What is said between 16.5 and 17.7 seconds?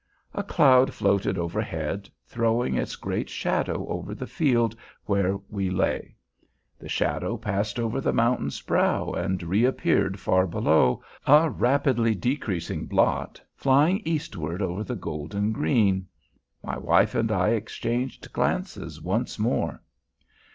My wife and I